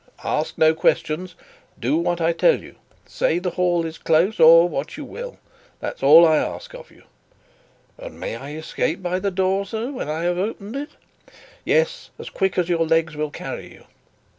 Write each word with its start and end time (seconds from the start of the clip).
"Ask 0.25 0.57
no 0.57 0.73
questions. 0.73 1.35
Do 1.79 1.95
what 1.95 2.19
I 2.19 2.33
tell 2.33 2.55
you. 2.59 2.73
Say 3.05 3.37
the 3.37 3.51
hall 3.51 3.85
is 3.85 3.99
close, 3.99 4.39
or 4.39 4.67
what 4.67 4.97
you 4.97 5.05
will. 5.05 5.37
That 5.79 5.97
is 5.97 6.01
all 6.01 6.25
I 6.27 6.37
ask 6.37 6.73
of 6.73 6.89
you." 6.89 7.03
"And 7.99 8.19
may 8.19 8.35
I 8.35 8.53
escape 8.55 9.03
by 9.03 9.19
the 9.19 9.29
door, 9.29 9.63
sir, 9.63 9.91
when 9.91 10.09
I 10.09 10.23
have 10.23 10.39
opened 10.39 10.75
it?" 10.75 10.89
"Yes, 11.63 12.09
as 12.17 12.31
quick 12.31 12.57
as 12.57 12.67
your 12.67 12.83
legs 12.87 13.15
will 13.15 13.29
carry 13.29 13.71
you. 13.71 13.85